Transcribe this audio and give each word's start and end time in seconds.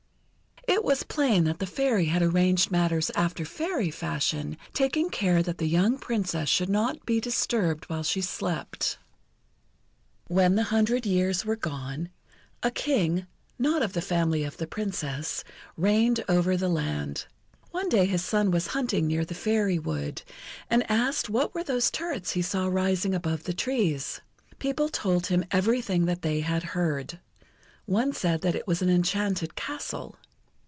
It 0.67 0.85
was 0.85 1.03
plain 1.03 1.43
that 1.45 1.59
the 1.59 1.65
Fairy 1.65 2.05
had 2.05 2.21
arranged 2.21 2.71
matters 2.71 3.11
after 3.13 3.43
Fairy 3.45 3.91
fashion, 3.91 4.57
taking 4.73 5.09
care 5.09 5.43
that 5.43 5.57
the 5.57 5.67
young 5.67 5.97
Princess 5.97 6.47
should 6.49 6.69
not 6.69 7.05
be 7.05 7.19
disturbed 7.19 7.85
while 7.85 8.03
she 8.03 8.21
slept. 8.21 8.97
When 10.27 10.55
the 10.55 10.63
hundred 10.63 11.05
years 11.05 11.45
were 11.45 11.57
gone, 11.57 12.09
a 12.63 12.71
King, 12.71 13.27
not 13.59 13.81
of 13.83 13.93
the 13.93 14.01
family 14.01 14.43
of 14.43 14.57
the 14.57 14.67
Princess, 14.67 15.43
reigned 15.75 16.23
over 16.29 16.55
the 16.55 16.69
land. 16.69 17.25
One 17.71 17.89
day 17.89 18.05
his 18.05 18.23
son 18.23 18.49
was 18.49 18.67
hunting 18.67 19.07
near 19.07 19.25
the 19.25 19.35
Fairy 19.35 19.77
wood, 19.77 20.21
and 20.69 20.89
asked 20.89 21.29
what 21.29 21.53
were 21.53 21.63
those 21.63 21.91
turrets 21.91 22.31
he 22.31 22.41
saw 22.41 22.67
rising 22.67 23.13
above 23.13 23.43
the 23.43 23.53
trees. 23.53 24.21
People 24.57 24.89
told 24.89 25.27
him 25.27 25.43
everything 25.51 26.05
that 26.05 26.21
they 26.21 26.39
had 26.39 26.63
heard. 26.63 27.19
One 27.85 28.13
said 28.13 28.41
that 28.41 28.55
it 28.55 28.67
was 28.67 28.81
an 28.81 28.89
enchanted 28.89 29.55
castle. 29.55 30.15